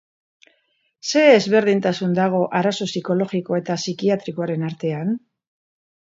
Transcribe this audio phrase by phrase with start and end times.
[1.09, 5.13] Zer ezberdintasun dago arazo psikologiko eta psikiatrikoaren artean?